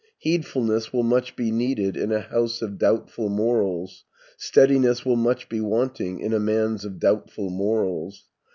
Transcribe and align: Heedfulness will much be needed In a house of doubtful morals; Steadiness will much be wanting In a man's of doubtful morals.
Heedfulness 0.17 0.91
will 0.91 1.03
much 1.03 1.35
be 1.35 1.51
needed 1.51 1.95
In 1.95 2.11
a 2.11 2.21
house 2.21 2.63
of 2.63 2.79
doubtful 2.79 3.29
morals; 3.29 4.03
Steadiness 4.35 5.05
will 5.05 5.15
much 5.15 5.47
be 5.47 5.61
wanting 5.61 6.19
In 6.21 6.33
a 6.33 6.39
man's 6.39 6.83
of 6.83 6.97
doubtful 6.97 7.51
morals. 7.51 8.25